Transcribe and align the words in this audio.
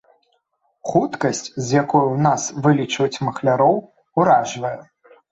Хуткасць, 0.91 1.41
з 1.65 1.75
якой 1.81 2.03
у 2.13 2.15
нас 2.27 2.45
вылічаюць 2.67 3.21
махляроў, 3.27 3.75
уражвае. 4.23 4.73